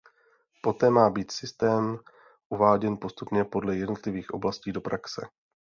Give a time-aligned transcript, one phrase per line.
[0.61, 1.99] Poté má být systém
[2.49, 5.21] uváděn postupně podle jednotlivých oblastí do praxe.